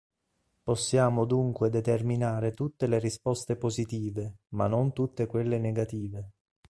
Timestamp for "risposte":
2.97-3.55